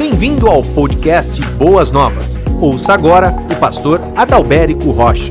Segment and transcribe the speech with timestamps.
[0.00, 2.38] Bem-vindo ao podcast Boas Novas.
[2.58, 5.30] Ouça agora o pastor Adalberico Rocha.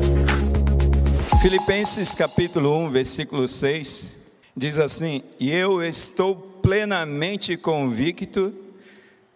[1.42, 4.14] Filipenses capítulo 1, versículo 6
[4.56, 8.54] diz assim: E eu estou plenamente convicto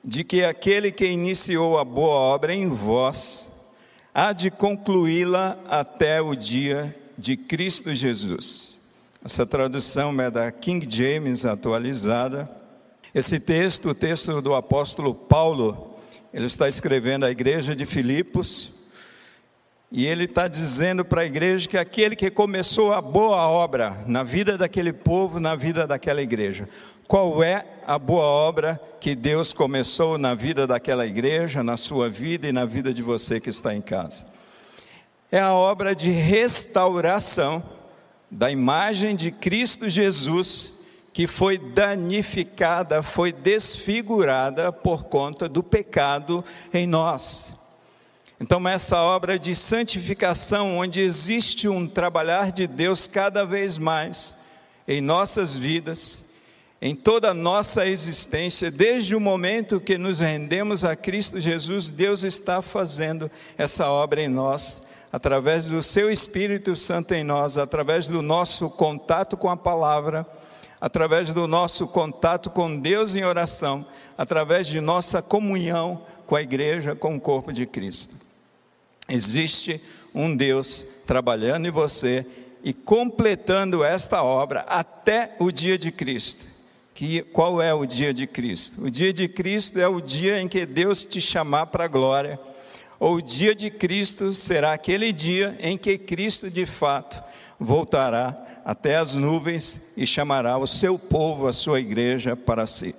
[0.04, 3.48] de que aquele que iniciou a boa obra em vós
[4.14, 8.80] há de concluí-la até o dia de Cristo Jesus.
[9.26, 12.63] Essa tradução é da King James atualizada.
[13.14, 15.96] Esse texto, o texto do apóstolo Paulo,
[16.34, 18.72] ele está escrevendo à igreja de Filipos,
[19.92, 24.24] e ele está dizendo para a igreja que aquele que começou a boa obra na
[24.24, 26.68] vida daquele povo, na vida daquela igreja.
[27.08, 32.48] Qual é a boa obra que Deus começou na vida daquela igreja, na sua vida
[32.48, 34.26] e na vida de você que está em casa?
[35.32, 37.62] É a obra de restauração
[38.32, 40.73] da imagem de Cristo Jesus
[41.14, 47.54] que foi danificada, foi desfigurada por conta do pecado em nós.
[48.42, 54.36] Então, essa obra de santificação, onde existe um trabalhar de Deus cada vez mais
[54.88, 56.24] em nossas vidas,
[56.82, 62.24] em toda a nossa existência, desde o momento que nos rendemos a Cristo Jesus, Deus
[62.24, 68.22] está fazendo essa obra em nós, através do Seu Espírito Santo em nós, através do
[68.22, 70.28] nosso contato com a palavra
[70.84, 73.86] através do nosso contato com Deus em oração,
[74.18, 78.14] através de nossa comunhão com a igreja, com o corpo de Cristo.
[79.08, 79.80] Existe
[80.14, 82.26] um Deus trabalhando em você
[82.62, 86.46] e completando esta obra até o dia de Cristo.
[86.94, 88.84] Que, qual é o dia de Cristo?
[88.84, 92.38] O dia de Cristo é o dia em que Deus te chamar para a glória,
[93.00, 97.24] ou o dia de Cristo será aquele dia em que Cristo de fato
[97.58, 102.96] voltará até as nuvens e chamará o seu povo, a sua igreja, para si.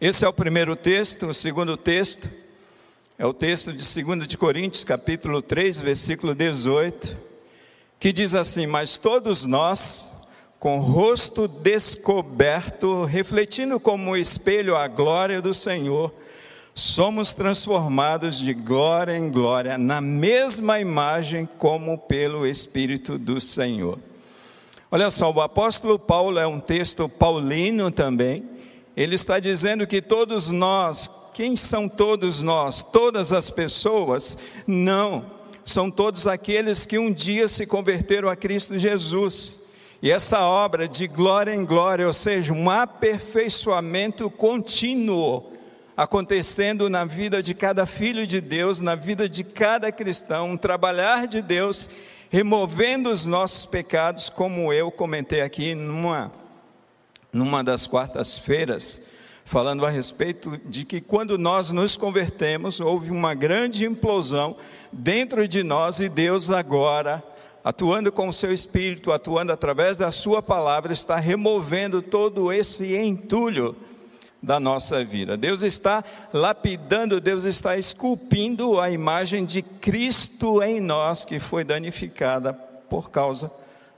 [0.00, 1.26] Esse é o primeiro texto.
[1.26, 2.28] O segundo texto
[3.18, 7.16] é o texto de 2 de Coríntios, capítulo 3, versículo 18,
[7.98, 10.28] que diz assim: Mas todos nós,
[10.58, 16.12] com o rosto descoberto, refletindo como espelho a glória do Senhor,
[16.74, 23.98] somos transformados de glória em glória, na mesma imagem como pelo Espírito do Senhor.
[24.88, 28.44] Olha só, o apóstolo Paulo é um texto paulino também.
[28.96, 32.84] Ele está dizendo que todos nós, quem são todos nós?
[32.84, 34.38] Todas as pessoas?
[34.64, 35.26] Não,
[35.64, 39.60] são todos aqueles que um dia se converteram a Cristo Jesus.
[40.00, 45.52] E essa obra de glória em glória, ou seja, um aperfeiçoamento contínuo,
[45.96, 51.26] acontecendo na vida de cada filho de Deus, na vida de cada cristão, um trabalhar
[51.26, 51.90] de Deus
[52.30, 56.32] removendo os nossos pecados, como eu comentei aqui numa,
[57.32, 59.00] numa das quartas-feiras,
[59.44, 64.56] falando a respeito de que quando nós nos convertemos, houve uma grande implosão
[64.92, 67.22] dentro de nós e Deus agora,
[67.62, 73.76] atuando com o seu espírito, atuando através da sua palavra, está removendo todo esse entulho
[74.46, 75.36] da nossa vida.
[75.36, 82.52] Deus está lapidando, Deus está esculpindo a imagem de Cristo em nós que foi danificada
[82.52, 83.50] por causa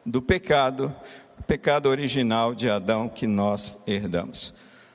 [0.07, 0.91] do pecado,
[1.47, 4.55] pecado original de Adão que nós herdamos.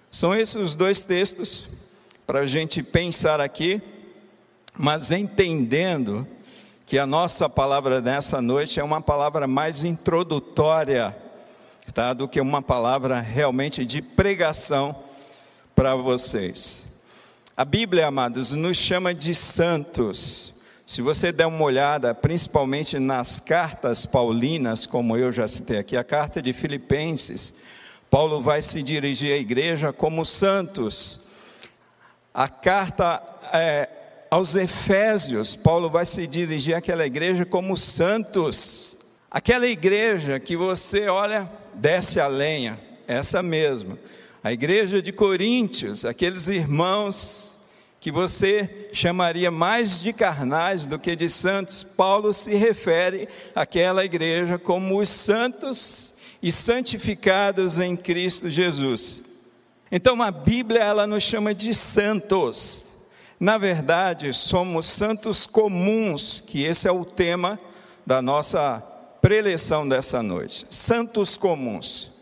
[0.09, 1.64] São esses os dois textos
[2.25, 3.80] para a gente pensar aqui,
[4.75, 6.25] mas entendendo
[6.88, 11.16] que a nossa palavra nessa noite é uma palavra mais introdutória,
[11.94, 15.03] tá, do que uma palavra realmente de pregação
[15.75, 16.85] para vocês.
[17.56, 20.53] A Bíblia, amados, nos chama de santos.
[20.85, 26.03] Se você der uma olhada, principalmente nas cartas paulinas, como eu já citei aqui, a
[26.03, 27.56] carta de Filipenses,
[28.09, 31.22] Paulo vai se dirigir à igreja como santos.
[32.34, 33.90] A carta é,
[34.29, 38.97] aos Efésios, Paulo vai se dirigir àquela igreja como santos.
[39.29, 43.97] Aquela igreja que você olha, desce a lenha, essa mesma
[44.43, 47.61] a igreja de Coríntios, aqueles irmãos
[48.01, 54.59] que você chamaria mais de carnais do que de santos, Paulo se refere àquela igreja
[54.59, 59.22] como os santos e santificados em Cristo Jesus.
[59.90, 62.91] Então a Bíblia ela nos chama de santos.
[63.39, 67.57] Na verdade, somos santos comuns, que esse é o tema
[68.05, 68.84] da nossa
[69.22, 70.66] preleção dessa noite.
[70.69, 72.12] Santos comuns.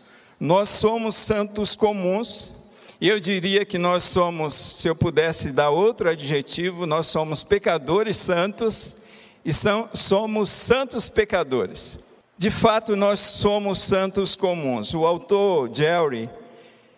[0.42, 2.52] Nós somos santos comuns,
[3.00, 8.16] e eu diria que nós somos, se eu pudesse dar outro adjetivo, nós somos pecadores
[8.16, 8.96] santos
[9.44, 11.96] e são, somos santos pecadores.
[12.36, 14.92] De fato, nós somos santos comuns.
[14.92, 16.28] O autor Jerry,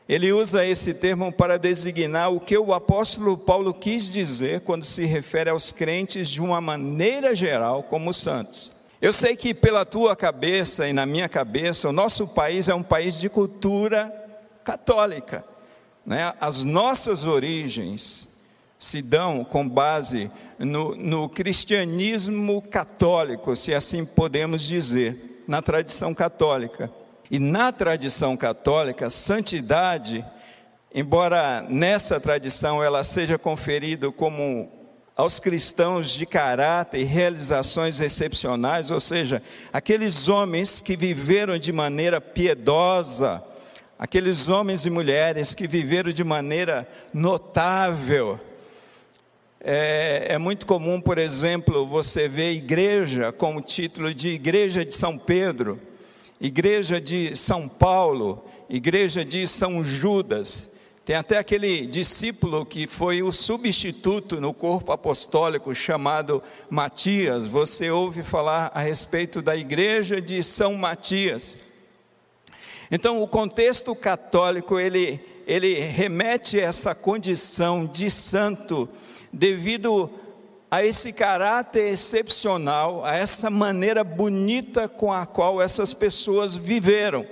[0.08, 5.05] ele usa esse termo para designar o que o apóstolo Paulo quis dizer quando se
[5.05, 8.74] refere aos crentes de uma maneira geral como santos.
[9.05, 12.83] Eu sei que pela tua cabeça e na minha cabeça, o nosso país é um
[12.83, 14.11] país de cultura
[14.65, 15.45] católica.
[16.06, 16.33] Né?
[16.41, 18.43] As nossas origens
[18.79, 26.91] se dão com base no, no cristianismo católico, se assim podemos dizer, na tradição católica.
[27.31, 30.25] E na tradição católica, santidade,
[30.95, 34.73] embora nessa tradição ela seja conferida como
[35.17, 39.41] aos cristãos de caráter e realizações excepcionais, ou seja,
[39.73, 43.43] aqueles homens que viveram de maneira piedosa,
[43.97, 48.41] aqueles homens e mulheres que viveram de maneira notável.
[49.61, 54.95] É, é, muito comum, por exemplo, você ver igreja com o título de Igreja de
[54.95, 55.81] São Pedro,
[56.41, 60.74] Igreja de São Paulo, Igreja de São Judas.
[61.05, 67.47] Tem até aquele discípulo que foi o substituto no corpo apostólico chamado Matias.
[67.47, 71.59] Você ouve falar a respeito da igreja de São Matias.
[72.91, 78.89] Então, o contexto católico ele ele remete a essa condição de santo
[79.33, 80.11] devido
[80.71, 87.27] a esse caráter excepcional, a essa maneira bonita com a qual essas pessoas viveram.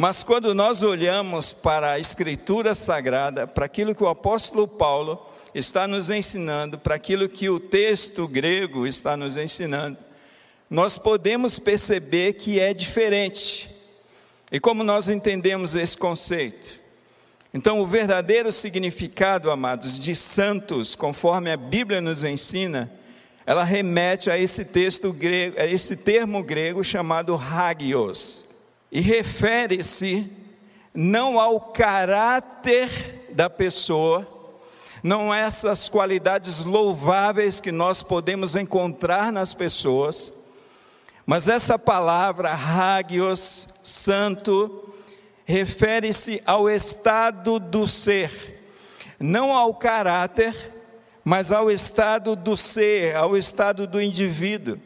[0.00, 5.20] Mas quando nós olhamos para a Escritura Sagrada, para aquilo que o apóstolo Paulo
[5.52, 9.98] está nos ensinando, para aquilo que o texto grego está nos ensinando,
[10.70, 13.68] nós podemos perceber que é diferente.
[14.52, 16.78] E como nós entendemos esse conceito?
[17.52, 22.88] Então, o verdadeiro significado, amados, de santos, conforme a Bíblia nos ensina,
[23.44, 28.46] ela remete a esse texto grego, a esse termo grego chamado hagios
[28.90, 30.30] e refere-se
[30.94, 34.26] não ao caráter da pessoa,
[35.02, 40.32] não a essas qualidades louváveis que nós podemos encontrar nas pessoas,
[41.24, 44.92] mas essa palavra hagios, santo,
[45.44, 48.64] refere-se ao estado do ser,
[49.20, 50.72] não ao caráter,
[51.22, 54.78] mas ao estado do ser, ao estado do indivíduo.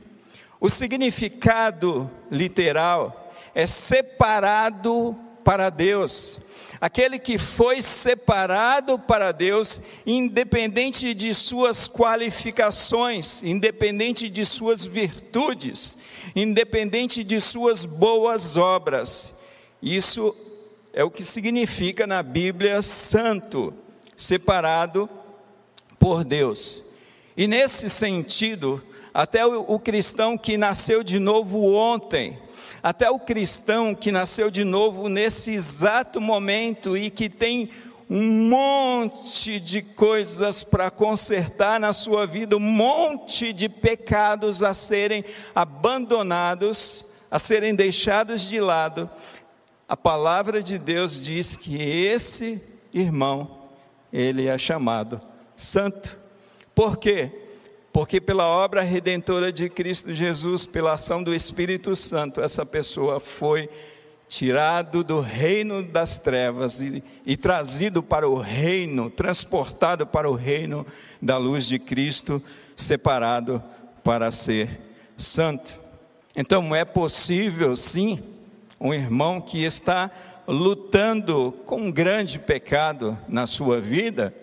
[0.60, 3.21] O significado literal
[3.54, 6.38] é separado para Deus.
[6.80, 15.96] Aquele que foi separado para Deus, independente de suas qualificações, independente de suas virtudes,
[16.34, 19.34] independente de suas boas obras.
[19.80, 20.34] Isso
[20.92, 23.72] é o que significa na Bíblia santo,
[24.16, 25.08] separado
[25.98, 26.82] por Deus.
[27.36, 28.82] E nesse sentido,
[29.14, 32.38] até o, o cristão que nasceu de novo ontem,
[32.82, 37.70] até o cristão que nasceu de novo nesse exato momento e que tem
[38.08, 45.24] um monte de coisas para consertar na sua vida, um monte de pecados a serem
[45.54, 49.08] abandonados, a serem deixados de lado.
[49.88, 52.62] A palavra de Deus diz que esse
[52.92, 53.62] irmão,
[54.12, 55.20] ele é chamado
[55.56, 56.16] santo.
[56.74, 57.41] Por quê?
[57.92, 63.68] Porque pela obra redentora de Cristo Jesus, pela ação do Espírito Santo, essa pessoa foi
[64.26, 70.86] tirado do reino das trevas e, e, trazido para o reino, transportado para o reino
[71.20, 72.42] da luz de Cristo,
[72.74, 73.62] separado
[74.02, 74.80] para ser
[75.18, 75.78] santo.
[76.34, 78.18] Então é possível sim
[78.80, 80.10] um irmão que está
[80.48, 84.34] lutando com um grande pecado na sua vida,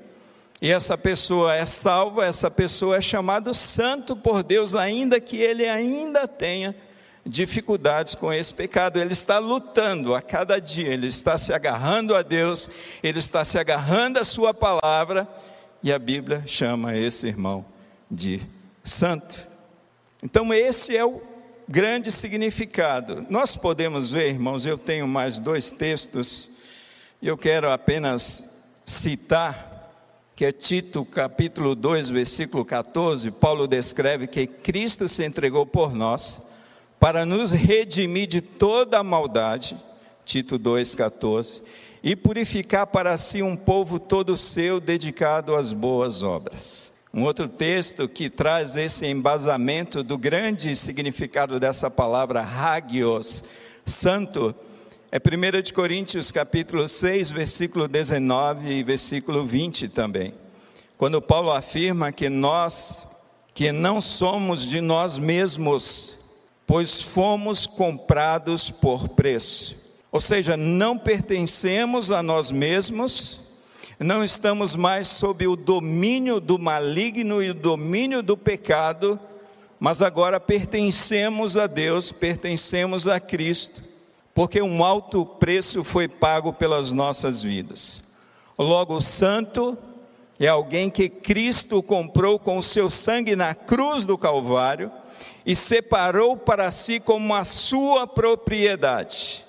[0.61, 5.65] e essa pessoa é salva, essa pessoa é chamado santo por Deus, ainda que ele
[5.65, 6.75] ainda tenha
[7.25, 8.99] dificuldades com esse pecado.
[8.99, 12.69] Ele está lutando a cada dia, ele está se agarrando a Deus,
[13.01, 15.27] ele está se agarrando à Sua palavra,
[15.81, 17.65] e a Bíblia chama esse irmão
[18.11, 18.41] de
[18.83, 19.47] santo.
[20.21, 21.21] Então, esse é o
[21.69, 23.25] grande significado.
[23.29, 26.49] Nós podemos ver, irmãos, eu tenho mais dois textos,
[27.21, 28.43] e eu quero apenas
[28.85, 29.68] citar
[30.39, 36.41] que é Tito capítulo 2, versículo 14, Paulo descreve que Cristo se entregou por nós
[36.98, 39.75] para nos redimir de toda a maldade,
[40.24, 41.62] Tito 2,14,
[42.01, 46.89] e purificar para si um povo todo seu dedicado às boas obras.
[47.13, 53.43] Um outro texto que traz esse embasamento do grande significado dessa palavra hagios,
[53.86, 54.55] santo,
[55.11, 60.35] é 1 de Coríntios capítulo 6, versículo 19 e versículo 20 também.
[60.99, 63.07] Quando Paulo afirma que nós,
[63.55, 66.15] que não somos de nós mesmos,
[66.67, 69.75] pois fomos comprados por preço.
[70.11, 73.39] Ou seja, não pertencemos a nós mesmos,
[73.97, 79.19] não estamos mais sob o domínio do maligno e o domínio do pecado,
[79.79, 83.88] mas agora pertencemos a Deus, pertencemos a Cristo,
[84.33, 88.01] porque um alto preço foi pago pelas nossas vidas.
[88.57, 89.77] Logo, o santo
[90.39, 94.91] é alguém que Cristo comprou com o seu sangue na cruz do Calvário
[95.45, 99.45] e separou para si como a sua propriedade.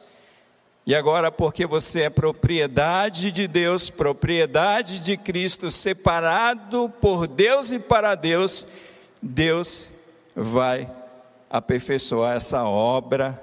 [0.87, 7.79] E agora, porque você é propriedade de Deus, propriedade de Cristo, separado por Deus e
[7.79, 8.67] para Deus,
[9.23, 9.91] Deus
[10.35, 10.91] vai
[11.49, 13.41] aperfeiçoar essa obra,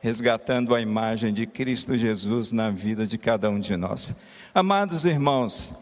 [0.00, 4.14] resgatando a imagem de Cristo Jesus na vida de cada um de nós.
[4.54, 5.72] Amados irmãos,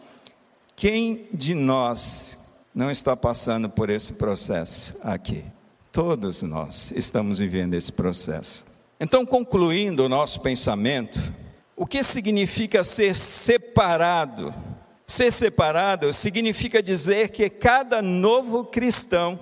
[0.75, 2.37] quem de nós
[2.75, 5.43] não está passando por esse processo aqui?
[5.91, 8.63] Todos nós estamos vivendo esse processo.
[8.99, 11.19] Então, concluindo o nosso pensamento,
[11.75, 14.53] o que significa ser separado?
[15.07, 19.39] Ser separado significa dizer que cada novo cristão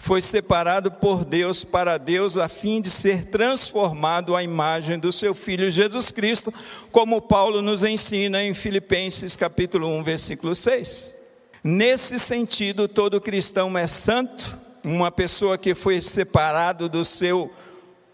[0.00, 5.34] foi separado por Deus para Deus a fim de ser transformado à imagem do seu
[5.34, 6.52] filho Jesus Cristo,
[6.90, 11.14] como Paulo nos ensina em Filipenses capítulo 1, versículo 6.
[11.62, 17.52] Nesse sentido, todo cristão é santo, uma pessoa que foi separado do seu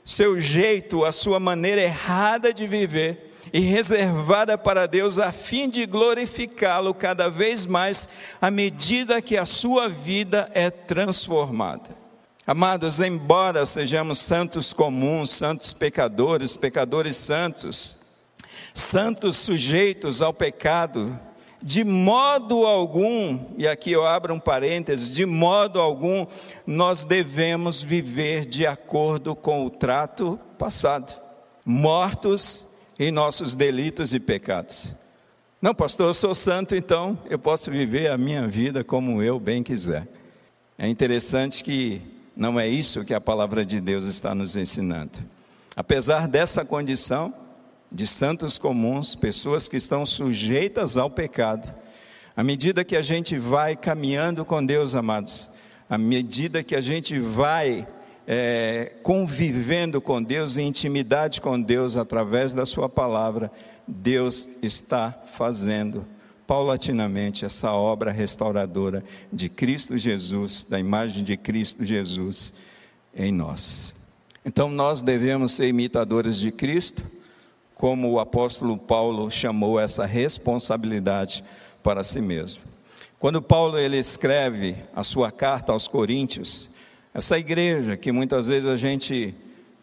[0.05, 5.87] seu jeito, a sua maneira errada de viver e reservada para Deus a fim de
[5.87, 8.09] glorificá-lo cada vez mais
[8.41, 12.07] à medida que a sua vida é transformada.
[12.47, 17.97] Amados, embora sejamos santos comuns, santos pecadores, pecadores santos,
[18.73, 21.19] santos sujeitos ao pecado,
[21.61, 26.27] de modo algum, e aqui eu abro um parênteses, de modo algum
[26.65, 31.21] nós devemos viver de acordo com o trato passado,
[31.65, 32.66] mortos
[32.99, 34.95] em nossos delitos e pecados.
[35.61, 39.63] Não, pastor, eu sou santo, então eu posso viver a minha vida como eu bem
[39.63, 40.07] quiser.
[40.79, 42.01] É interessante que
[42.37, 45.19] não é isso que a palavra de Deus está nos ensinando.
[45.75, 47.35] Apesar dessa condição,
[47.91, 51.73] de santos comuns, pessoas que estão sujeitas ao pecado.
[52.37, 55.49] À medida que a gente vai caminhando com Deus, amados,
[55.89, 57.87] à medida que a gente vai
[58.27, 63.51] é, convivendo com Deus, em intimidade com Deus, através da Sua palavra,
[63.87, 66.05] Deus está fazendo
[66.47, 72.55] paulatinamente essa obra restauradora de Cristo Jesus, da imagem de Cristo Jesus
[73.15, 73.95] em nós.
[74.45, 77.03] Então nós devemos ser imitadores de Cristo
[77.75, 81.45] como o apóstolo Paulo chamou essa responsabilidade
[81.83, 82.63] para si mesmo.
[83.19, 86.71] Quando Paulo ele escreve a sua carta aos Coríntios,
[87.17, 89.35] essa igreja que muitas vezes a gente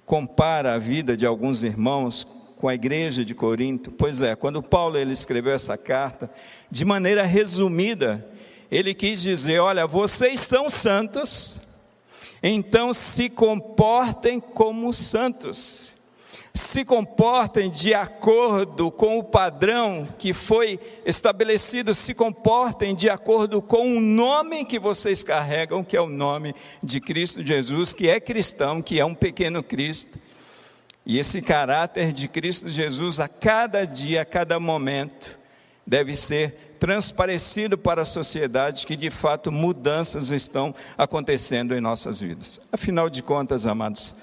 [0.05, 4.99] compara a vida de alguns irmãos com a igreja de Corinto, pois é, quando Paulo
[4.99, 6.29] ele escreveu essa carta,
[6.69, 8.23] de maneira resumida,
[8.69, 11.57] ele quis dizer: olha, vocês são santos,
[12.43, 15.92] então se comportem como santos
[16.55, 23.98] se comportem de acordo com o padrão que foi estabelecido, se comportem de acordo com
[23.98, 28.83] o nome que vocês carregam, que é o nome de Cristo Jesus, que é cristão,
[28.83, 30.19] que é um pequeno Cristo.
[31.03, 35.39] E esse caráter de Cristo Jesus, a cada dia, a cada momento,
[35.86, 42.60] deve ser transparecido para a sociedade que de fato mudanças estão acontecendo em nossas vidas.
[42.72, 44.13] Afinal de contas, amados,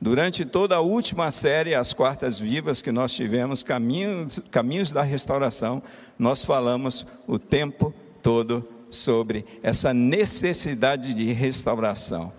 [0.00, 5.82] Durante toda a última série, As Quartas Vivas, que nós tivemos, Caminhos, Caminhos da Restauração,
[6.18, 12.32] nós falamos o tempo todo sobre essa necessidade de restauração,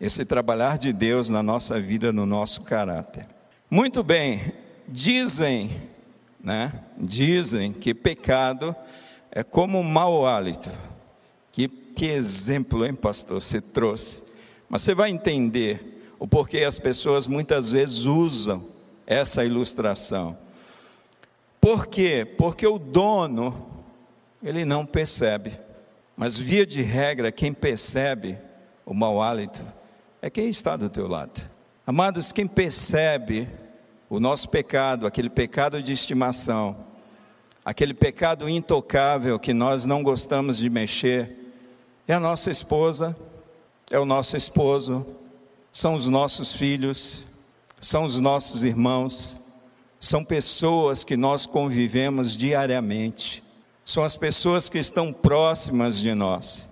[0.00, 3.26] esse trabalhar de Deus na nossa vida, no nosso caráter.
[3.68, 4.52] Muito bem,
[4.86, 5.82] dizem,
[6.42, 6.72] né?
[6.96, 8.74] Dizem que pecado
[9.32, 10.70] é como um mau hálito.
[11.50, 14.22] Que, que exemplo, hein, pastor, você trouxe.
[14.68, 18.64] Mas você vai entender o porquê as pessoas muitas vezes usam
[19.06, 20.36] essa ilustração.
[21.60, 22.24] Por quê?
[22.24, 23.66] Porque o dono,
[24.42, 25.52] ele não percebe.
[26.16, 28.38] Mas via de regra, quem percebe
[28.84, 29.60] o mau hálito
[30.20, 31.42] é quem está do teu lado.
[31.86, 33.48] Amados, quem percebe
[34.10, 36.76] o nosso pecado, aquele pecado de estimação,
[37.64, 41.36] aquele pecado intocável que nós não gostamos de mexer,
[42.06, 43.16] é a nossa esposa,
[43.90, 45.06] é o nosso esposo,
[45.72, 47.22] são os nossos filhos,
[47.80, 49.36] são os nossos irmãos,
[50.00, 53.42] são pessoas que nós convivemos diariamente,
[53.84, 56.68] são as pessoas que estão próximas de nós.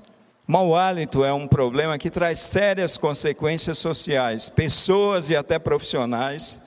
[0.46, 6.60] Mau hálito é um problema que traz sérias consequências sociais, pessoas e até profissionais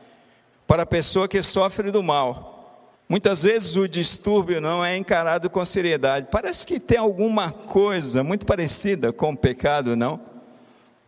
[0.68, 2.60] para a pessoa que sofre do mal.
[3.08, 6.28] Muitas vezes o distúrbio não é encarado com seriedade.
[6.30, 10.20] Parece que tem alguma coisa muito parecida com o pecado, não?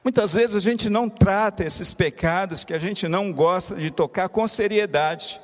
[0.03, 4.29] Muitas vezes a gente não trata esses pecados que a gente não gosta de tocar
[4.29, 5.39] com seriedade.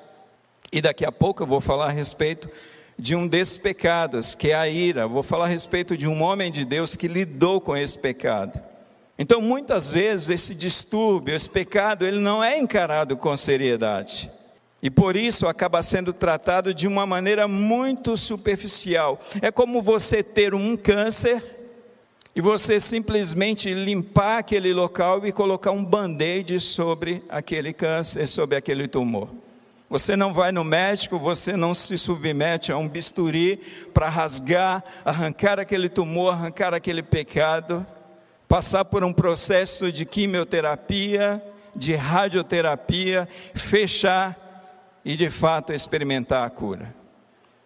[0.72, 2.50] E daqui a pouco eu vou falar a respeito
[2.98, 5.08] de um desses pecados, que é a ira.
[5.08, 8.60] Vou falar a respeito de um homem de Deus que lidou com esse pecado.
[9.20, 14.30] Então, muitas vezes, esse distúrbio, esse pecado, ele não é encarado com seriedade.
[14.82, 19.20] E por isso acaba sendo tratado de uma maneira muito superficial.
[19.42, 21.57] É como você ter um câncer
[22.38, 28.88] e você simplesmente limpar aquele local e colocar um band-aid sobre aquele câncer, sobre aquele
[28.88, 29.28] tumor.
[29.90, 33.58] Você não vai no médico, você não se submete a um bisturi
[33.92, 37.84] para rasgar, arrancar aquele tumor, arrancar aquele pecado,
[38.48, 41.44] passar por um processo de quimioterapia,
[41.76, 46.94] de radioterapia, fechar e de fato experimentar a cura.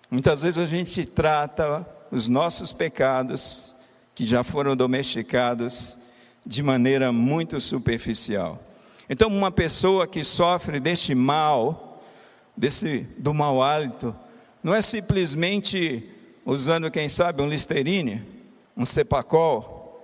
[0.09, 3.75] Muitas vezes a gente trata os nossos pecados,
[4.21, 5.97] que já foram domesticados,
[6.45, 8.61] de maneira muito superficial.
[9.09, 12.03] Então, uma pessoa que sofre deste mal,
[12.55, 14.15] desse do mau hálito,
[14.61, 16.07] não é simplesmente
[16.45, 18.23] usando, quem sabe, um Listerine,
[18.77, 19.99] um Cepacol,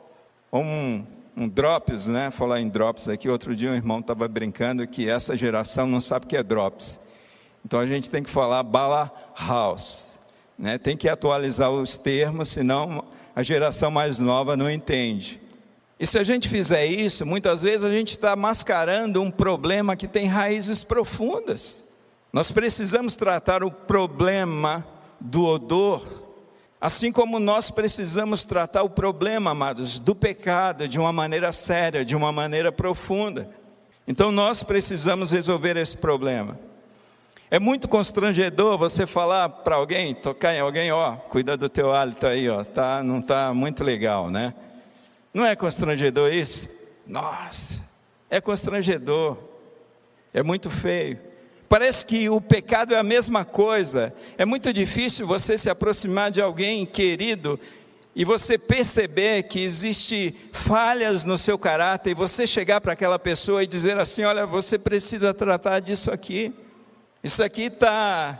[0.49, 1.05] ou um,
[1.37, 2.31] um Drops, né?
[2.31, 6.25] Falar em Drops aqui, outro dia um irmão estava brincando que essa geração não sabe
[6.25, 6.99] o que é Drops.
[7.63, 10.17] Então a gente tem que falar bala house,
[10.57, 10.79] né?
[10.79, 13.05] Tem que atualizar os termos, senão
[13.37, 15.39] a geração mais nova não entende.
[15.99, 20.07] E se a gente fizer isso, muitas vezes a gente está mascarando um problema que
[20.07, 21.83] tem raízes profundas.
[22.33, 24.83] Nós precisamos tratar o problema
[25.21, 26.03] do odor,
[26.81, 32.15] assim como nós precisamos tratar o problema, amados, do pecado de uma maneira séria, de
[32.15, 33.51] uma maneira profunda.
[34.07, 36.57] Então nós precisamos resolver esse problema.
[37.49, 42.27] É muito constrangedor você falar para alguém, tocar em alguém, ó, cuida do teu hálito
[42.27, 44.53] aí, ó, tá, não tá muito legal, né?
[45.33, 46.67] Não é constrangedor isso?
[47.05, 47.79] Nossa,
[48.29, 49.37] é constrangedor.
[50.33, 51.19] É muito feio.
[51.69, 54.13] Parece que o pecado é a mesma coisa.
[54.37, 57.57] É muito difícil você se aproximar de alguém querido
[58.13, 63.63] e você perceber que existe falhas no seu caráter e você chegar para aquela pessoa
[63.63, 66.53] e dizer assim: olha, você precisa tratar disso aqui.
[67.27, 68.39] Isso aqui está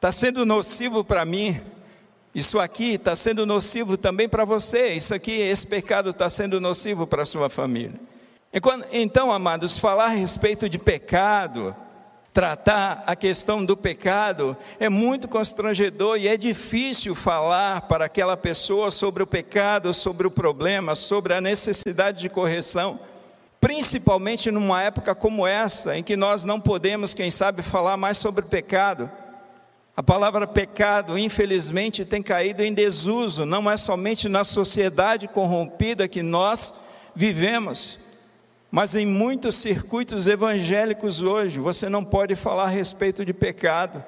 [0.00, 1.60] tá sendo nocivo para mim.
[2.34, 4.94] Isso aqui está sendo nocivo também para você.
[4.94, 8.00] Isso aqui, esse pecado está sendo nocivo para a sua família.
[8.90, 11.76] Então, amados, falar a respeito de pecado,
[12.32, 18.90] tratar a questão do pecado é muito constrangedor e é difícil falar para aquela pessoa
[18.90, 22.98] sobre o pecado, sobre o problema, sobre a necessidade de correção,
[23.66, 28.44] principalmente numa época como essa, em que nós não podemos, quem sabe, falar mais sobre
[28.44, 29.10] pecado.
[29.96, 36.22] A palavra pecado, infelizmente, tem caído em desuso, não é somente na sociedade corrompida que
[36.22, 36.72] nós
[37.12, 37.98] vivemos,
[38.70, 44.04] mas em muitos circuitos evangélicos hoje, você não pode falar a respeito de pecado,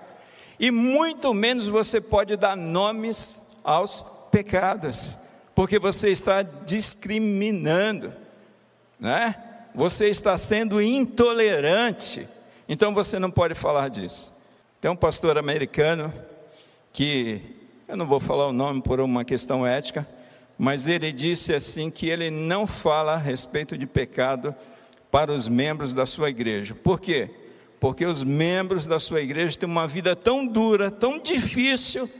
[0.61, 5.11] e muito menos você pode dar nomes aos pecados,
[5.53, 8.13] porque você está discriminando,
[9.01, 9.47] né?
[9.75, 12.27] Você está sendo intolerante,
[12.69, 14.33] então você não pode falar disso.
[14.81, 16.13] Tem um pastor americano
[16.93, 17.41] que,
[17.87, 20.07] eu não vou falar o nome por uma questão ética,
[20.59, 24.55] mas ele disse assim que ele não fala a respeito de pecado
[25.11, 26.75] para os membros da sua igreja.
[26.75, 27.31] Por quê?
[27.81, 32.11] Porque os membros da sua igreja têm uma vida tão dura, tão difícil,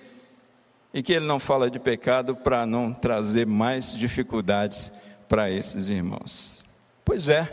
[0.95, 4.91] e que ele não fala de pecado para não trazer mais dificuldades
[5.29, 6.58] para esses irmãos.
[7.09, 7.51] Pois é,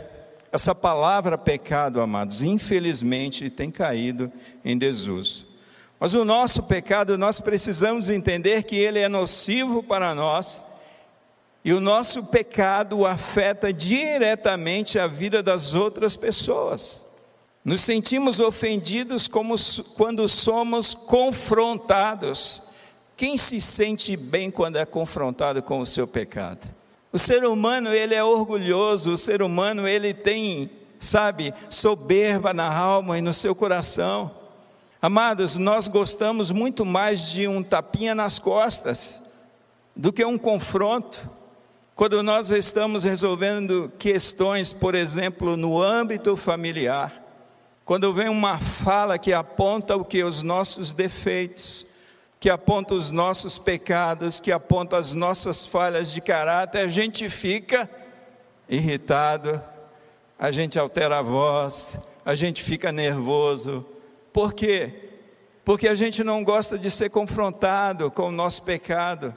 [0.52, 4.30] essa palavra pecado, amados, infelizmente tem caído
[4.62, 5.46] em desuso.
[5.98, 10.62] Mas o nosso pecado, nós precisamos entender que ele é nocivo para nós
[11.64, 17.00] e o nosso pecado afeta diretamente a vida das outras pessoas.
[17.64, 19.54] Nos sentimos ofendidos como
[19.96, 22.60] quando somos confrontados.
[23.16, 26.68] Quem se sente bem quando é confrontado com o seu pecado?
[27.16, 33.16] O ser humano, ele é orgulhoso, o ser humano, ele tem, sabe, soberba na alma
[33.16, 34.30] e no seu coração.
[35.00, 39.18] Amados, nós gostamos muito mais de um tapinha nas costas
[39.96, 41.26] do que um confronto.
[41.94, 47.24] Quando nós estamos resolvendo questões, por exemplo, no âmbito familiar,
[47.82, 51.86] quando vem uma fala que aponta o que os nossos defeitos,
[52.38, 57.88] que aponta os nossos pecados, que aponta as nossas falhas de caráter, a gente fica
[58.68, 59.62] irritado,
[60.38, 63.86] a gente altera a voz, a gente fica nervoso.
[64.32, 65.10] Por quê?
[65.64, 69.34] Porque a gente não gosta de ser confrontado com o nosso pecado,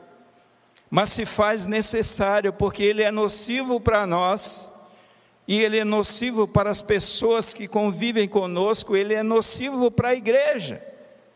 [0.90, 4.68] mas se faz necessário, porque ele é nocivo para nós,
[5.48, 10.16] e ele é nocivo para as pessoas que convivem conosco, ele é nocivo para a
[10.16, 10.88] igreja.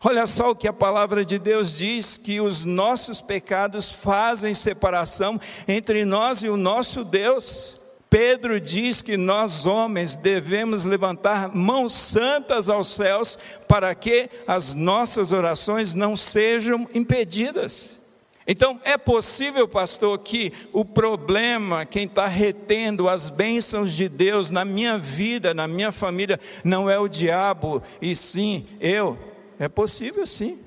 [0.06, 5.40] Olha só o que a palavra de Deus diz: que os nossos pecados fazem separação
[5.66, 7.80] entre nós e o nosso Deus.
[8.10, 15.32] Pedro diz que nós, homens, devemos levantar mãos santas aos céus para que as nossas
[15.32, 17.98] orações não sejam impedidas.
[18.46, 24.66] Então, é possível, pastor, que o problema, quem está retendo as bênçãos de Deus na
[24.66, 29.33] minha vida, na minha família, não é o diabo, e sim eu.
[29.58, 30.58] É possível, sim.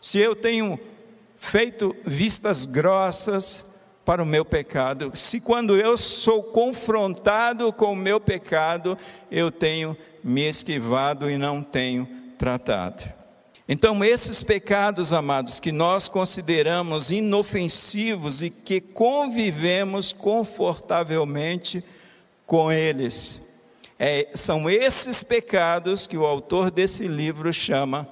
[0.00, 0.78] Se eu tenho
[1.36, 3.64] feito vistas grossas,
[4.06, 5.10] para o meu pecado.
[5.14, 8.96] Se quando eu sou confrontado com o meu pecado,
[9.28, 13.02] eu tenho me esquivado e não tenho tratado.
[13.68, 21.82] Então, esses pecados, amados, que nós consideramos inofensivos e que convivemos confortavelmente
[22.46, 23.40] com eles,
[23.98, 28.08] é, são esses pecados que o autor desse livro chama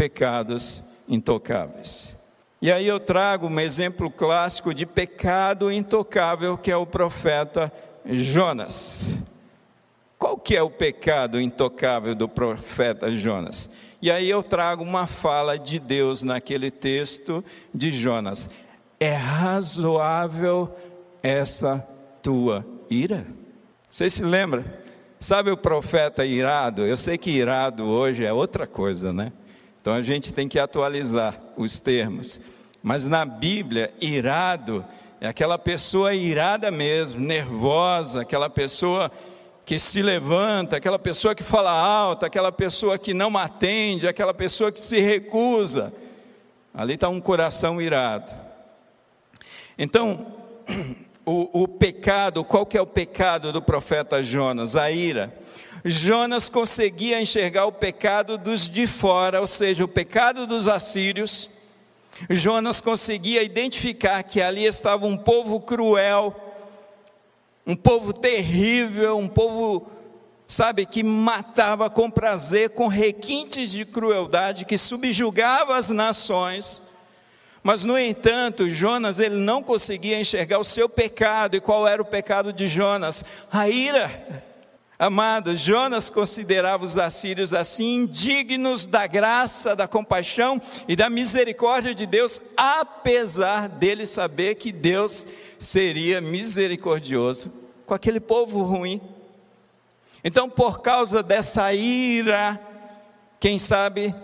[0.00, 2.14] pecados intocáveis.
[2.62, 7.70] E aí eu trago um exemplo clássico de pecado intocável, que é o profeta
[8.06, 9.18] Jonas.
[10.18, 13.68] Qual que é o pecado intocável do profeta Jonas?
[14.00, 18.48] E aí eu trago uma fala de Deus naquele texto de Jonas.
[18.98, 20.74] É razoável
[21.22, 21.86] essa
[22.22, 23.26] tua ira?
[23.90, 24.64] Você se lembra?
[25.18, 26.86] Sabe o profeta irado?
[26.86, 29.30] Eu sei que irado hoje é outra coisa, né?
[29.80, 32.38] Então a gente tem que atualizar os termos.
[32.82, 34.84] Mas na Bíblia, irado
[35.20, 39.12] é aquela pessoa irada mesmo, nervosa, aquela pessoa
[39.66, 44.72] que se levanta, aquela pessoa que fala alto, aquela pessoa que não atende, aquela pessoa
[44.72, 45.92] que se recusa.
[46.72, 48.32] Ali está um coração irado.
[49.78, 50.26] Então,
[51.24, 54.74] o, o, pecado, qual que é o pecado do profeta Jonas?
[54.74, 55.32] A ira.
[55.84, 61.48] Jonas conseguia enxergar o pecado dos de fora, ou seja, o pecado dos assírios.
[62.28, 66.36] Jonas conseguia identificar que ali estava um povo cruel,
[67.66, 69.90] um povo terrível, um povo,
[70.46, 76.82] sabe, que matava com prazer, com requintes de crueldade, que subjugava as nações.
[77.62, 81.56] Mas, no entanto, Jonas ele não conseguia enxergar o seu pecado.
[81.56, 83.22] E qual era o pecado de Jonas?
[83.52, 84.49] A ira.
[85.00, 92.04] Amados, Jonas considerava os assírios assim indignos da graça, da compaixão e da misericórdia de
[92.04, 95.26] Deus, apesar dele saber que Deus
[95.58, 97.50] seria misericordioso
[97.86, 99.00] com aquele povo ruim.
[100.22, 102.60] Então, por causa dessa ira,
[103.40, 104.14] quem sabe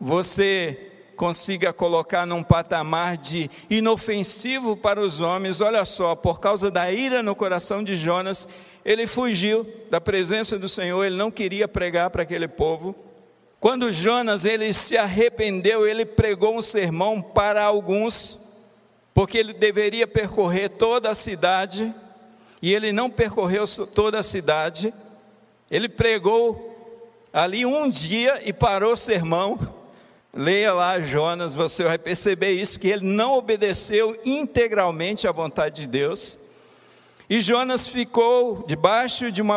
[0.00, 6.90] você consiga colocar num patamar de inofensivo para os homens, olha só, por causa da
[6.92, 8.46] ira no coração de Jonas,
[8.84, 12.94] ele fugiu da presença do Senhor, ele não queria pregar para aquele povo.
[13.58, 18.38] Quando Jonas ele se arrependeu, ele pregou um sermão para alguns,
[19.12, 21.94] porque ele deveria percorrer toda a cidade,
[22.62, 23.64] e ele não percorreu
[23.94, 24.94] toda a cidade.
[25.70, 26.70] Ele pregou
[27.32, 29.58] ali um dia e parou o sermão.
[30.32, 35.88] Leia lá Jonas, você vai perceber isso que ele não obedeceu integralmente à vontade de
[35.88, 36.38] Deus.
[37.30, 39.54] E Jonas ficou debaixo de uma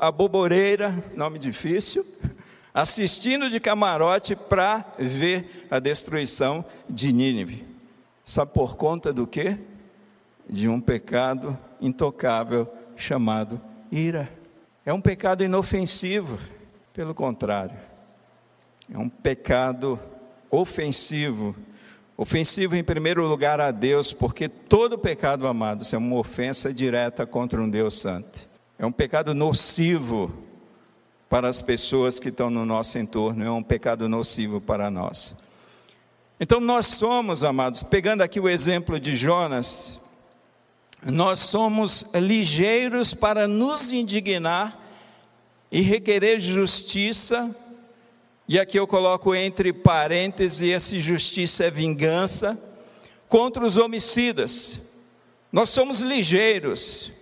[0.00, 2.06] aboboreira, nome difícil,
[2.72, 7.66] assistindo de camarote para ver a destruição de Nínive.
[8.24, 9.58] Sabe por conta do quê?
[10.48, 14.32] De um pecado intocável chamado ira.
[14.86, 16.38] É um pecado inofensivo,
[16.92, 17.76] pelo contrário,
[18.94, 19.98] é um pecado
[20.48, 21.56] ofensivo
[22.20, 27.62] Ofensivo, em primeiro lugar, a Deus, porque todo pecado, amados, é uma ofensa direta contra
[27.62, 28.48] um Deus santo.
[28.76, 30.34] É um pecado nocivo
[31.28, 35.36] para as pessoas que estão no nosso entorno, é um pecado nocivo para nós.
[36.40, 40.00] Então, nós somos, amados, pegando aqui o exemplo de Jonas,
[41.04, 44.76] nós somos ligeiros para nos indignar
[45.70, 47.54] e requerer justiça
[48.48, 52.58] e aqui eu coloco entre parênteses: esse justiça é vingança
[53.28, 54.80] contra os homicidas.
[55.52, 57.12] Nós somos ligeiros.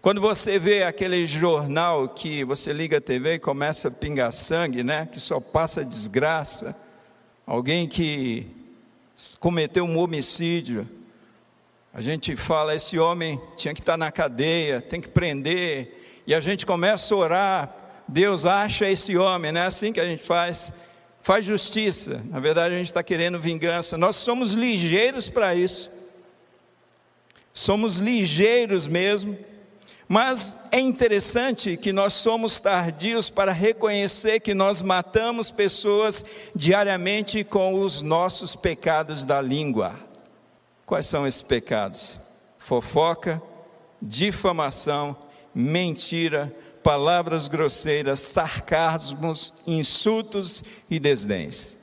[0.00, 4.84] Quando você vê aquele jornal que você liga a TV e começa a pingar sangue,
[4.84, 5.08] né?
[5.10, 6.76] Que só passa desgraça.
[7.44, 8.46] Alguém que
[9.40, 10.88] cometeu um homicídio.
[11.92, 16.22] A gente fala, esse homem tinha que estar na cadeia, tem que prender.
[16.24, 17.77] E a gente começa a orar
[18.08, 20.72] Deus acha esse homem, não é assim que a gente faz?
[21.20, 23.98] Faz justiça, na verdade a gente está querendo vingança.
[23.98, 25.90] Nós somos ligeiros para isso,
[27.52, 29.36] somos ligeiros mesmo,
[30.08, 36.24] mas é interessante que nós somos tardios para reconhecer que nós matamos pessoas
[36.56, 39.96] diariamente com os nossos pecados da língua.
[40.86, 42.18] Quais são esses pecados?
[42.56, 43.42] Fofoca,
[44.00, 45.14] difamação,
[45.54, 51.76] mentira, palavras grosseiras, sarcasmos, insultos e desdéns.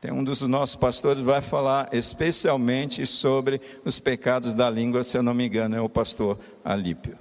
[0.00, 5.22] Tem um dos nossos pastores vai falar especialmente sobre os pecados da língua, se eu
[5.22, 7.18] não me engano, é o pastor Alípio.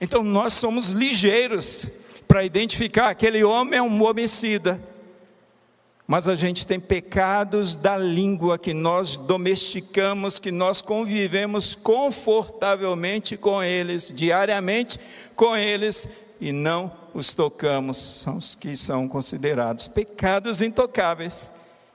[0.00, 1.84] Então nós somos ligeiros
[2.28, 4.80] para identificar aquele homem é um homicida.
[6.06, 13.62] Mas a gente tem pecados da língua que nós domesticamos, que nós convivemos confortavelmente com
[13.62, 15.00] eles, diariamente
[15.34, 16.06] com eles,
[16.40, 21.48] e não os tocamos, são os que são considerados pecados intocáveis,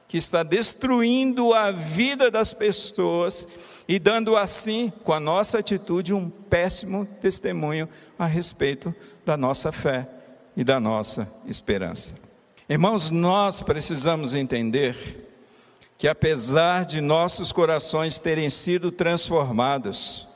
[0.07, 3.47] que está destruindo a vida das pessoas
[3.87, 8.93] e dando assim, com a nossa atitude, um péssimo testemunho a respeito
[9.25, 10.07] da nossa fé
[10.55, 12.15] e da nossa esperança.
[12.67, 15.27] Irmãos, nós precisamos entender
[15.97, 20.28] que apesar de nossos corações terem sido transformados,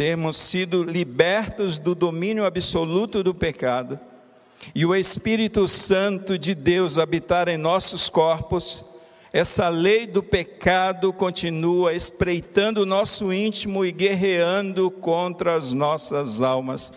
[0.00, 4.00] termos sido libertos do domínio absoluto do pecado,
[4.74, 8.82] e o Espírito Santo de Deus habitar em nossos corpos,
[9.30, 16.90] essa lei do pecado continua espreitando o nosso íntimo e guerreando contra as nossas almas,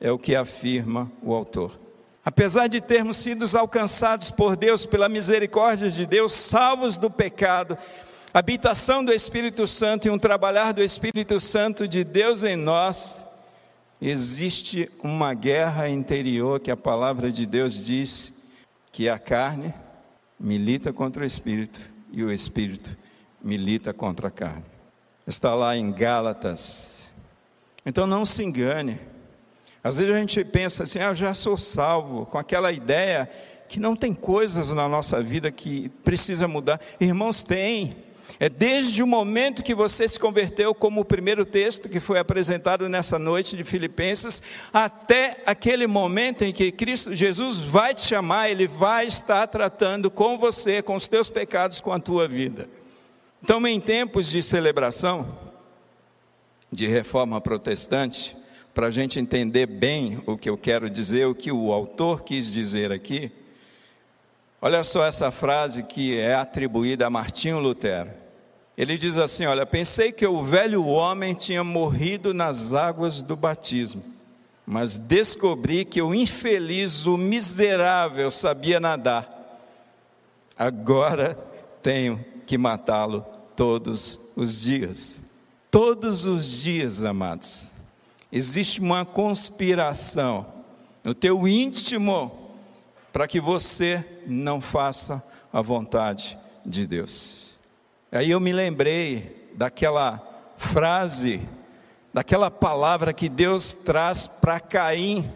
[0.00, 1.78] é o que afirma o autor.
[2.24, 7.76] Apesar de termos sido alcançados por Deus, pela misericórdia de Deus, salvos do pecado,
[8.38, 13.24] habitação do Espírito Santo e um trabalhar do Espírito Santo de Deus em nós,
[13.98, 18.46] existe uma guerra interior que a palavra de Deus diz
[18.92, 19.72] que a carne
[20.38, 21.80] milita contra o espírito
[22.12, 22.94] e o espírito
[23.42, 24.66] milita contra a carne.
[25.26, 27.08] Está lá em Gálatas.
[27.86, 29.00] Então não se engane.
[29.82, 33.30] Às vezes a gente pensa assim, ah, eu já sou salvo, com aquela ideia
[33.66, 36.78] que não tem coisas na nossa vida que precisa mudar.
[37.00, 38.04] Irmãos, tem.
[38.38, 42.88] É desde o momento que você se converteu, como o primeiro texto que foi apresentado
[42.88, 48.66] nessa noite de Filipenses, até aquele momento em que Cristo Jesus vai te chamar, ele
[48.66, 52.68] vai estar tratando com você, com os teus pecados, com a tua vida.
[53.42, 55.38] Então, em tempos de celebração,
[56.70, 58.36] de reforma protestante,
[58.74, 62.52] para a gente entender bem o que eu quero dizer, o que o autor quis
[62.52, 63.32] dizer aqui,
[64.66, 68.10] olha só essa frase que é atribuída a Martinho Lutero.
[68.76, 74.02] Ele diz assim: Olha, pensei que o velho homem tinha morrido nas águas do batismo,
[74.66, 79.32] mas descobri que o infeliz, o miserável, sabia nadar.
[80.58, 81.38] Agora
[81.80, 83.24] tenho que matá-lo
[83.54, 85.20] todos os dias.
[85.70, 87.70] Todos os dias, amados,
[88.32, 90.44] existe uma conspiração
[91.04, 92.45] no teu íntimo
[93.16, 97.54] para que você não faça a vontade de Deus.
[98.12, 101.40] Aí eu me lembrei daquela frase,
[102.12, 105.32] daquela palavra que Deus traz para Caim,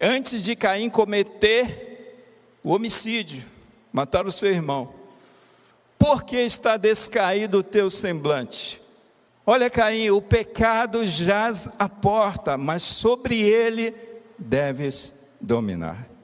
[0.00, 2.26] antes de Caim cometer
[2.64, 3.44] o homicídio,
[3.92, 4.92] matar o seu irmão.
[5.96, 8.82] Por que está descaído o teu semblante?
[9.46, 13.94] Olha, Caim, o pecado jaz à porta, mas sobre ele
[14.36, 16.15] deves dominar.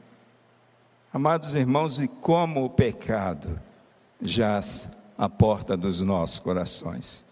[1.14, 3.60] Amados irmãos, e como o pecado
[4.18, 7.22] jaz a porta dos nossos corações.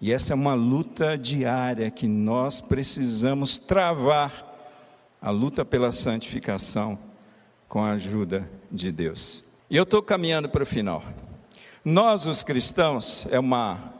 [0.00, 4.32] E essa é uma luta diária que nós precisamos travar
[5.22, 6.98] a luta pela santificação
[7.68, 9.44] com a ajuda de Deus.
[9.70, 11.04] E eu estou caminhando para o final.
[11.84, 13.93] Nós, os cristãos, é, uma,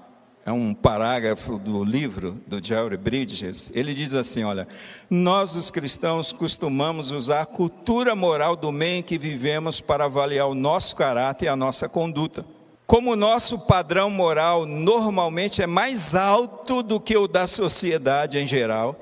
[0.47, 3.71] é um parágrafo do livro do Jerry Bridges.
[3.75, 4.69] Ele diz assim: Olha,
[5.09, 10.47] nós, os cristãos, costumamos usar a cultura moral do meio em que vivemos para avaliar
[10.47, 12.45] o nosso caráter e a nossa conduta.
[12.87, 18.47] Como o nosso padrão moral normalmente é mais alto do que o da sociedade em
[18.47, 19.01] geral,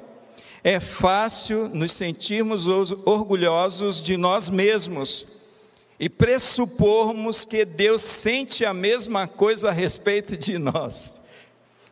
[0.62, 5.26] é fácil nos sentirmos orgulhosos de nós mesmos
[5.98, 11.21] e pressupormos que Deus sente a mesma coisa a respeito de nós.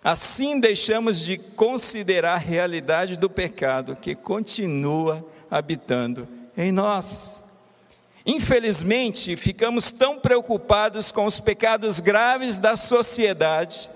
[0.03, 7.41] Assim deixamos de considerar a realidade do pecado que continua habitando em nós.
[8.25, 13.89] Infelizmente, ficamos tão preocupados com os pecados graves da sociedade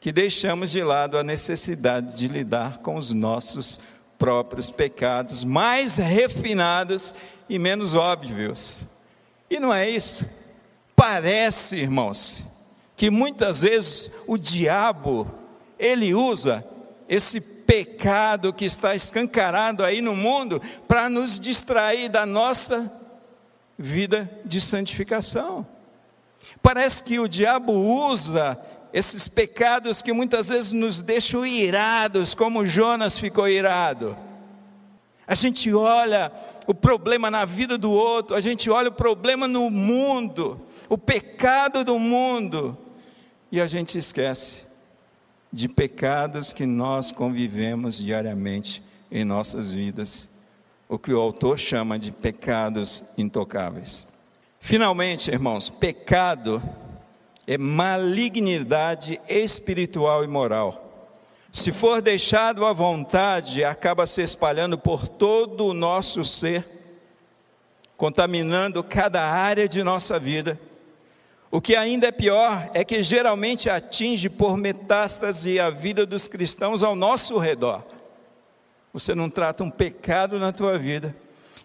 [0.00, 3.78] que deixamos de lado a necessidade de lidar com os nossos
[4.18, 7.14] próprios pecados, mais refinados
[7.48, 8.80] e menos óbvios.
[9.48, 10.24] E não é isso?
[10.94, 12.42] Parece, irmãos,
[13.02, 15.28] que muitas vezes o diabo,
[15.76, 16.64] ele usa
[17.08, 22.88] esse pecado que está escancarado aí no mundo para nos distrair da nossa
[23.76, 25.66] vida de santificação.
[26.62, 28.56] Parece que o diabo usa
[28.92, 34.16] esses pecados que muitas vezes nos deixam irados, como Jonas ficou irado.
[35.26, 36.30] A gente olha
[36.68, 41.82] o problema na vida do outro, a gente olha o problema no mundo, o pecado
[41.82, 42.78] do mundo,
[43.52, 44.62] e a gente esquece
[45.52, 50.26] de pecados que nós convivemos diariamente em nossas vidas,
[50.88, 54.06] o que o autor chama de pecados intocáveis.
[54.58, 56.62] Finalmente, irmãos, pecado
[57.46, 61.18] é malignidade espiritual e moral.
[61.52, 66.64] Se for deixado à vontade, acaba se espalhando por todo o nosso ser,
[67.98, 70.58] contaminando cada área de nossa vida.
[71.52, 76.82] O que ainda é pior é que geralmente atinge por metástase a vida dos cristãos
[76.82, 77.84] ao nosso redor.
[78.90, 81.14] Você não trata um pecado na tua vida,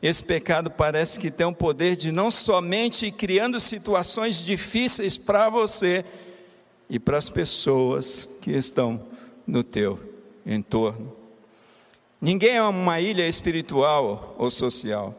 [0.01, 6.03] esse pecado parece que tem o poder de não somente criando situações difíceis para você
[6.89, 9.01] e para as pessoas que estão
[9.47, 9.99] no teu
[10.45, 11.15] entorno.
[12.19, 15.15] Ninguém é uma ilha espiritual ou social.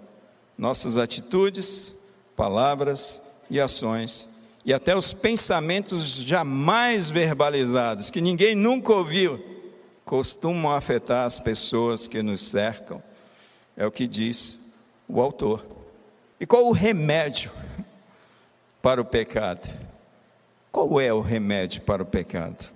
[0.58, 1.94] Nossas atitudes,
[2.36, 4.28] palavras e ações,
[4.68, 9.42] e até os pensamentos jamais verbalizados, que ninguém nunca ouviu,
[10.04, 13.02] costumam afetar as pessoas que nos cercam.
[13.74, 14.58] É o que diz
[15.08, 15.64] o autor.
[16.38, 17.50] E qual o remédio
[18.82, 19.66] para o pecado?
[20.70, 22.66] Qual é o remédio para o pecado?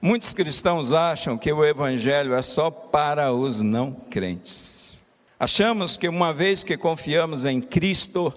[0.00, 4.92] Muitos cristãos acham que o evangelho é só para os não crentes.
[5.38, 8.32] Achamos que uma vez que confiamos em Cristo,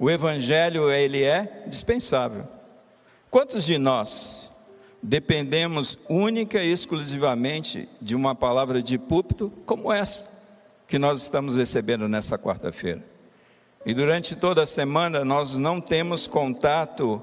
[0.00, 2.44] o evangelho ele é dispensável.
[3.30, 4.50] Quantos de nós
[5.00, 10.40] dependemos única e exclusivamente de uma palavra de púlpito como essa?
[10.90, 13.00] que nós estamos recebendo nessa quarta-feira.
[13.86, 17.22] E durante toda a semana nós não temos contato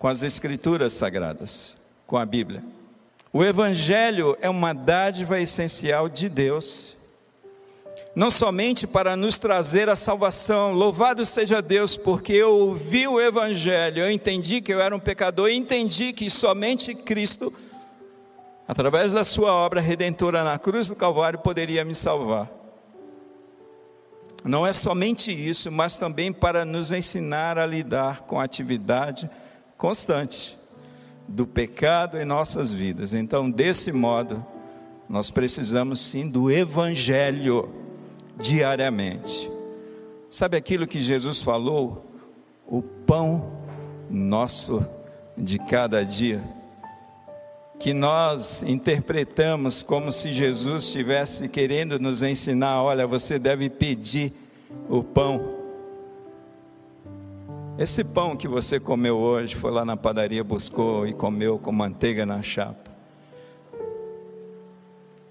[0.00, 1.76] com as Escrituras Sagradas,
[2.08, 2.64] com a Bíblia.
[3.32, 6.95] O Evangelho é uma dádiva essencial de Deus,
[8.16, 14.00] não somente para nos trazer a salvação, louvado seja Deus, porque eu ouvi o Evangelho,
[14.00, 17.52] eu entendi que eu era um pecador, e entendi que somente Cristo,
[18.66, 22.50] através da Sua obra redentora na cruz do Calvário, poderia me salvar.
[24.42, 29.28] Não é somente isso, mas também para nos ensinar a lidar com a atividade
[29.76, 30.56] constante
[31.28, 33.12] do pecado em nossas vidas.
[33.12, 34.42] Então, desse modo,
[35.06, 37.84] nós precisamos sim do Evangelho
[38.36, 39.50] diariamente.
[40.30, 42.04] Sabe aquilo que Jesus falou?
[42.66, 43.50] O pão
[44.10, 44.84] nosso
[45.36, 46.42] de cada dia.
[47.78, 54.32] Que nós interpretamos como se Jesus estivesse querendo nos ensinar: olha, você deve pedir
[54.88, 55.54] o pão.
[57.78, 62.24] Esse pão que você comeu hoje, foi lá na padaria, buscou e comeu com manteiga
[62.24, 62.90] na chapa.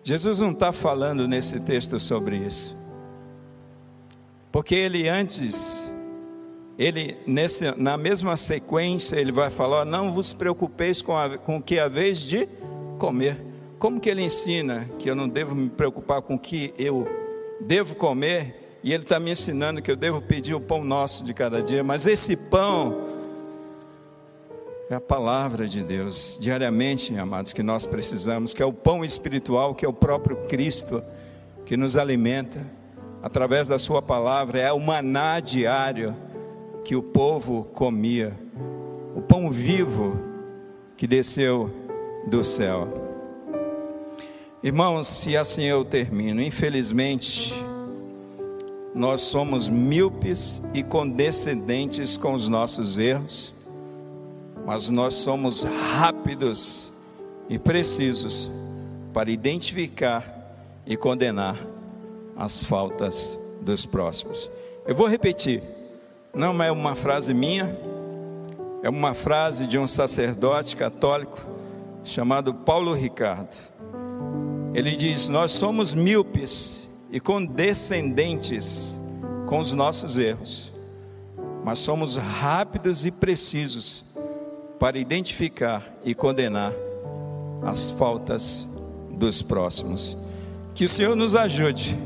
[0.04, 2.85] Jesus não está falando nesse texto sobre isso.
[4.56, 5.86] Porque ele antes,
[6.80, 11.62] ele nesse, na mesma sequência, ele vai falar: não vos preocupeis com, a, com o
[11.62, 12.48] que a vez de
[12.98, 13.38] comer.
[13.78, 17.06] Como que ele ensina que eu não devo me preocupar com o que eu
[17.60, 18.80] devo comer?
[18.82, 21.84] E Ele está me ensinando que eu devo pedir o pão nosso de cada dia,
[21.84, 22.96] mas esse pão
[24.89, 29.76] é a palavra de Deus, diariamente, amados, que nós precisamos, que é o pão espiritual,
[29.76, 31.04] que é o próprio Cristo,
[31.65, 32.85] que nos alimenta
[33.25, 36.15] através da Sua palavra, é o maná diário
[36.83, 38.31] que o povo comia,
[39.15, 40.15] o pão vivo
[40.95, 41.71] que desceu
[42.27, 42.88] do céu.
[44.61, 46.39] Irmãos, e assim eu termino.
[46.39, 47.51] Infelizmente,
[48.93, 53.51] nós somos míopes e condescendentes com os nossos erros,
[54.67, 56.91] mas nós somos rápidos
[57.49, 58.51] e precisos
[59.11, 60.32] para identificar
[60.86, 61.74] e condenar
[62.36, 64.49] as faltas dos próximos.
[64.86, 65.63] Eu vou repetir,
[66.33, 67.77] não é uma frase minha,
[68.83, 71.43] é uma frase de um sacerdote católico
[72.03, 73.55] chamado Paulo Ricardo.
[74.73, 78.97] Ele diz: Nós somos míopes e condescendentes
[79.47, 80.71] com os nossos erros,
[81.63, 84.03] mas somos rápidos e precisos
[84.79, 86.73] para identificar e condenar
[87.63, 88.67] as faltas
[89.09, 90.17] dos próximos.
[90.75, 91.97] Que o Senhor nos ajude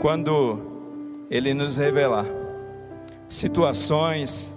[0.00, 2.26] quando Ele nos revelar
[3.28, 4.52] situações,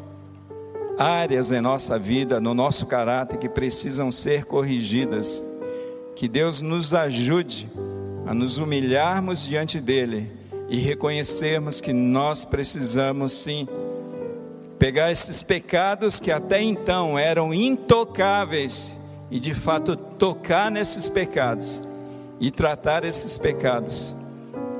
[0.98, 5.44] áreas em nossa vida, no nosso caráter que precisam ser corrigidas.
[6.16, 7.70] Que Deus nos ajude
[8.26, 10.32] a nos humilharmos diante dEle
[10.70, 13.68] e reconhecermos que nós precisamos sim
[14.78, 18.96] pegar esses pecados que até então eram intocáveis
[19.30, 21.82] e de fato tocar nesses pecados
[22.40, 24.14] e tratar esses pecados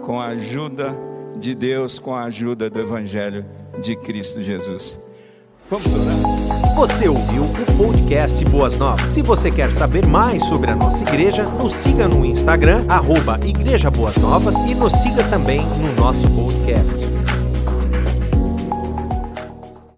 [0.02, 0.96] com a ajuda
[1.38, 3.46] de Deus, com a ajuda do Evangelho
[3.82, 4.98] de Cristo Jesus.
[5.70, 6.76] Vamos orar.
[6.76, 9.14] Você ouviu o podcast Boas Novas.
[9.14, 13.90] Se você quer saber mais sobre a nossa igreja, nos siga no Instagram, arroba Igreja
[13.90, 17.11] Boas Novas e nos siga também no nosso podcast.